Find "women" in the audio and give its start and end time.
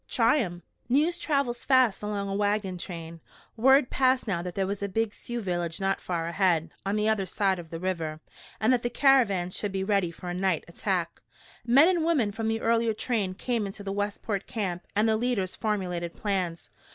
12.03-12.31